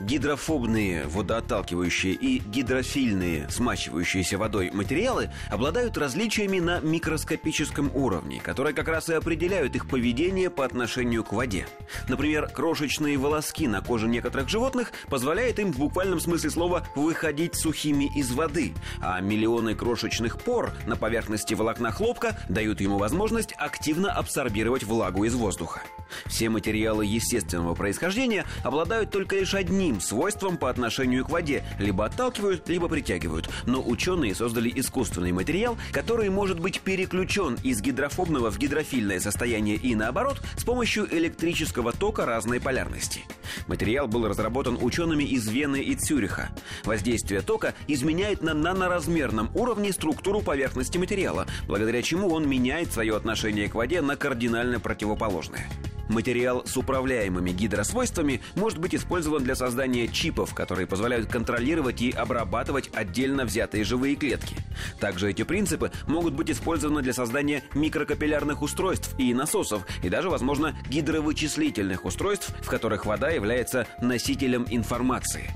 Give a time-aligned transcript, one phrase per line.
[0.00, 9.08] Гидрофобные, водоотталкивающие и гидрофильные, смачивающиеся водой материалы обладают различиями на микроскопическом уровне, которые как раз
[9.08, 11.66] и определяют их поведение по отношению к воде.
[12.08, 18.10] Например, крошечные волоски на коже некоторых животных позволяют им в буквальном смысле слова выходить сухими
[18.16, 24.84] из воды, а миллионы крошечных пор на поверхности волокна хлопка дают ему возможность активно абсорбировать
[24.84, 25.82] влагу из воздуха.
[26.26, 32.68] Все материалы естественного происхождения обладают только лишь одним свойством по отношению к воде– либо отталкивают,
[32.68, 33.48] либо притягивают.
[33.66, 39.94] Но ученые создали искусственный материал, который может быть переключен из гидрофобного в гидрофильное состояние и
[39.94, 43.24] наоборот с помощью электрического тока разной полярности.
[43.66, 46.50] Материал был разработан учеными из Вены и Цюриха.
[46.84, 53.68] Воздействие тока изменяет на наноразмерном уровне структуру поверхности материала, благодаря чему он меняет свое отношение
[53.68, 55.68] к воде на кардинально противоположное.
[56.08, 62.90] Материал с управляемыми гидросвойствами может быть использован для создания чипов, которые позволяют контролировать и обрабатывать
[62.92, 64.56] отдельно взятые живые клетки.
[65.00, 70.76] Также эти принципы могут быть использованы для создания микрокапиллярных устройств и насосов, и даже, возможно,
[70.88, 75.50] гидровычислительных устройств, в которых вода является носителем информации.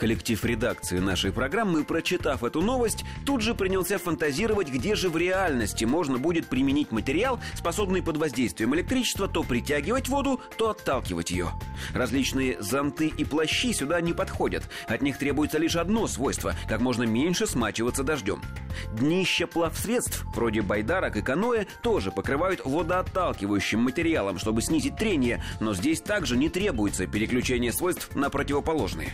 [0.00, 5.84] Коллектив редакции нашей программы, прочитав эту новость, тут же принялся фантазировать, где же в реальности
[5.84, 11.50] можно будет применить материал, способный под воздействием электричества то притягивать воду, то отталкивать ее.
[11.92, 14.62] Различные зонты и плащи сюда не подходят.
[14.88, 18.40] От них требуется лишь одно свойство– как можно меньше смачиваться дождем.
[18.94, 26.00] Днища плавсредств, вроде байдарок и каноэ, тоже покрывают водоотталкивающим материалом, чтобы снизить трение, но здесь
[26.00, 29.12] также не требуется переключение свойств на противоположные.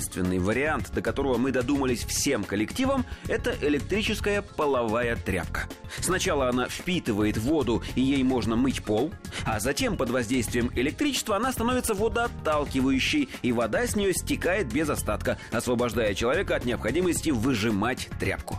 [0.00, 5.64] Единственный вариант, до которого мы додумались всем коллективом, это электрическая половая тряпка.
[6.00, 9.12] Сначала она впитывает воду, и ей можно мыть пол,
[9.44, 15.36] а затем под воздействием электричества она становится водоотталкивающей, и вода с нее стекает без остатка,
[15.52, 18.58] освобождая человека от необходимости выжимать тряпку.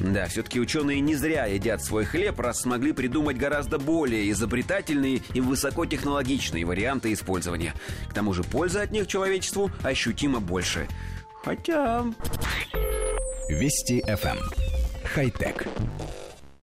[0.00, 5.40] Да, все-таки ученые не зря едят свой хлеб, раз смогли придумать гораздо более изобретательные и
[5.40, 7.74] высокотехнологичные варианты использования.
[8.08, 10.88] К тому же польза от них человечеству ощутимо больше.
[11.44, 12.04] Хотя...
[13.48, 14.38] Вести FM.
[14.38, 14.38] Эм.
[15.04, 15.66] Хай-тек.